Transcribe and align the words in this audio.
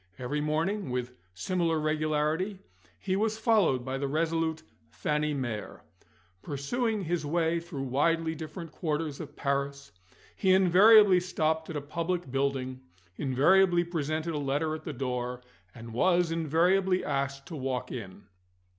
Every 0.17 0.41
morning 0.41 0.89
(with 0.89 1.11
similar 1.35 1.79
regularity) 1.79 2.57
he 2.97 3.15
was 3.15 3.37
followed 3.37 3.85
by 3.85 3.99
the 3.99 4.07
resolute 4.07 4.63
Fanny 4.89 5.31
Mere. 5.31 5.83
Pursuing 6.41 7.03
his 7.03 7.23
way 7.23 7.59
through 7.59 7.83
widely 7.83 8.33
different 8.33 8.71
quarters 8.71 9.19
of 9.19 9.35
Paris, 9.35 9.91
he 10.35 10.55
invariably 10.55 11.19
stopped 11.19 11.69
at 11.69 11.75
a 11.77 11.81
public 11.81 12.31
building, 12.31 12.81
invariably 13.17 13.83
presented 13.83 14.33
a 14.33 14.39
letter 14.39 14.73
at 14.73 14.85
the 14.85 14.91
door, 14.93 15.43
and 15.75 15.93
was 15.93 16.31
invariably 16.31 17.05
asked 17.05 17.45
to 17.49 17.55
walk 17.55 17.91
in. 17.91 18.23